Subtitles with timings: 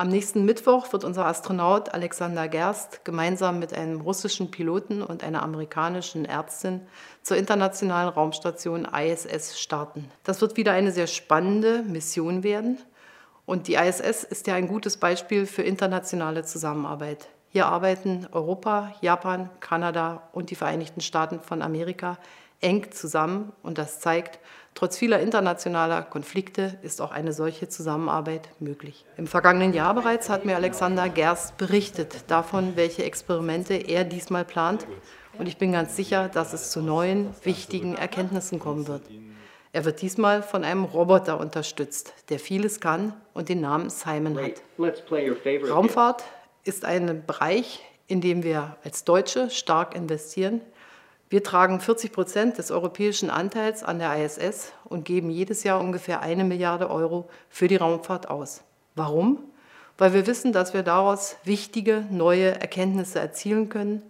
[0.00, 5.42] Am nächsten Mittwoch wird unser Astronaut Alexander Gerst gemeinsam mit einem russischen Piloten und einer
[5.42, 6.80] amerikanischen Ärztin
[7.20, 10.10] zur internationalen Raumstation ISS starten.
[10.24, 12.78] Das wird wieder eine sehr spannende Mission werden.
[13.44, 17.28] Und die ISS ist ja ein gutes Beispiel für internationale Zusammenarbeit.
[17.52, 22.16] Hier arbeiten Europa, Japan, Kanada und die Vereinigten Staaten von Amerika
[22.60, 24.38] eng zusammen und das zeigt,
[24.74, 29.04] trotz vieler internationaler Konflikte ist auch eine solche Zusammenarbeit möglich.
[29.16, 34.86] Im vergangenen Jahr bereits hat mir Alexander Gerst berichtet davon, welche Experimente er diesmal plant
[35.36, 39.02] und ich bin ganz sicher, dass es zu neuen, wichtigen Erkenntnissen kommen wird.
[39.72, 44.62] Er wird diesmal von einem Roboter unterstützt, der vieles kann und den Namen Simon hat.
[45.68, 46.24] Raumfahrt
[46.64, 50.60] ist ein Bereich, in dem wir als Deutsche stark investieren.
[51.28, 56.20] Wir tragen 40 Prozent des europäischen Anteils an der ISS und geben jedes Jahr ungefähr
[56.20, 58.62] eine Milliarde Euro für die Raumfahrt aus.
[58.96, 59.38] Warum?
[59.96, 64.02] Weil wir wissen, dass wir daraus wichtige neue Erkenntnisse erzielen können.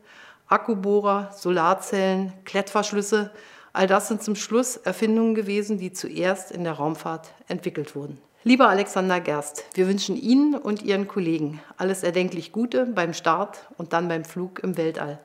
[0.47, 3.31] Akkubohrer, Solarzellen, Klettverschlüsse,
[3.73, 8.19] all das sind zum Schluss Erfindungen gewesen, die zuerst in der Raumfahrt entwickelt wurden.
[8.43, 13.93] Lieber Alexander Gerst, wir wünschen Ihnen und Ihren Kollegen alles erdenklich Gute beim Start und
[13.93, 15.19] dann beim Flug im Weltall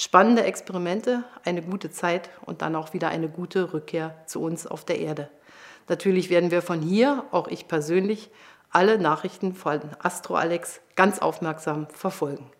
[0.00, 4.84] spannende Experimente, eine gute Zeit und dann auch wieder eine gute Rückkehr zu uns auf
[4.84, 5.30] der Erde.
[5.88, 8.30] Natürlich werden wir von hier, auch ich persönlich,
[8.70, 12.50] alle Nachrichten von Astro Alex ganz aufmerksam verfolgen.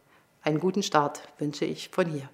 [0.42, 2.28] Einen guten Start wünsche ich von hier.